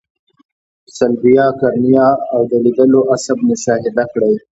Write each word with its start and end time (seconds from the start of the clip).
صلبیه، 0.97 1.45
قرنیه 1.59 2.07
او 2.33 2.41
د 2.49 2.53
لیدلو 2.63 3.01
عصب 3.13 3.37
مشاهده 3.49 4.03
کړئ. 4.11 4.33